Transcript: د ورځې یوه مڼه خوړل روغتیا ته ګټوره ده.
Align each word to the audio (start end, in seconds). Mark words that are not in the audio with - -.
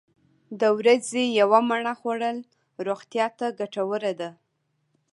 د 0.59 0.61
ورځې 0.79 1.23
یوه 1.39 1.59
مڼه 1.69 1.93
خوړل 1.99 2.37
روغتیا 2.87 3.25
ته 3.37 3.45
ګټوره 3.59 4.11
ده. 4.19 4.29